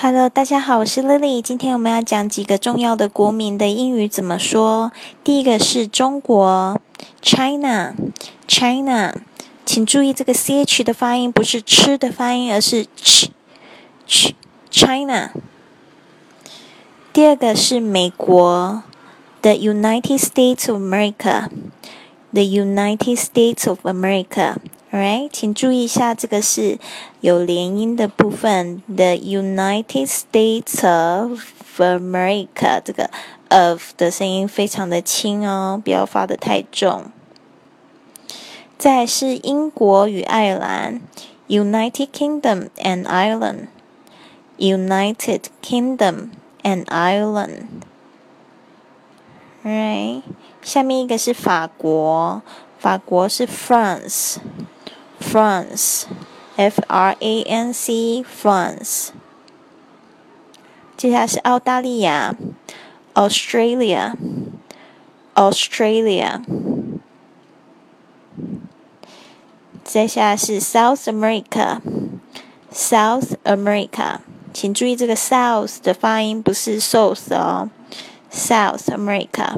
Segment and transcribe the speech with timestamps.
[0.00, 1.42] Hello，大家好，我是 Lily。
[1.42, 4.92] 今天我们要讲几个重要的国民的英语怎么说。
[5.24, 6.80] 第一个是中国
[7.20, 9.12] ，China，China，
[9.66, 12.86] 请注意这个 ch 的发音不是吃的发音，而是
[14.06, 15.32] ch，ch，China。
[17.12, 18.84] 第二个是美国
[19.42, 24.58] ，The United States of America，The United States of America。
[24.90, 26.78] Right，请注意一下，这个是
[27.20, 28.82] 有连音的部分。
[28.86, 31.42] The United States of
[31.78, 33.10] America，这个
[33.50, 37.12] of 的声音非常的轻哦，不要发的太重。
[38.78, 41.02] 再是英国与爱尔兰
[41.48, 46.30] ，United Kingdom and Ireland，United Kingdom
[46.62, 47.64] and Ireland。
[49.62, 50.22] Right，
[50.62, 52.40] 下面一个是法国，
[52.78, 54.38] 法国是 France。
[55.19, 56.05] France,
[56.55, 59.09] F R A N C, France。
[60.95, 62.35] 接下来是澳大利亚，
[63.13, 64.15] Australia,
[65.35, 66.41] Australia。
[69.83, 71.81] 接下来是 South America,
[72.71, 74.19] South America。
[74.53, 77.69] 请注意这个 South 的发音不是 South 哦，
[78.31, 79.57] South America。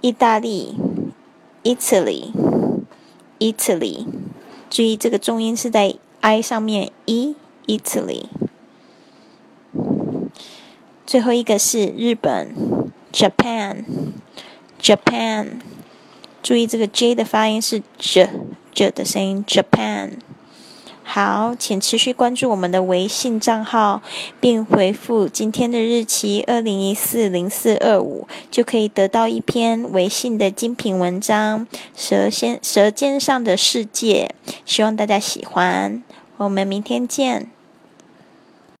[0.00, 0.76] 意大利。
[1.64, 2.32] Italy,
[3.38, 4.06] Italy，
[4.68, 7.34] 注意这个重音是在 i 上面，e
[7.66, 8.24] Italy。
[11.06, 12.54] 最后一个是日本，
[13.12, 13.84] Japan,
[14.80, 15.60] Japan，
[16.42, 18.30] 注意这个 j 的发音是 j
[18.72, 20.12] j 的声音，Japan。
[21.15, 24.01] 好，请持续关注我们的微信账号，
[24.41, 34.29] 并回复今天的日期二零一四零四二五，就可以得到一篇微信的精品文章《舌尖舌尖上的世界》。
[34.65, 36.03] 希望大家喜欢，
[36.35, 37.49] 我们明天见。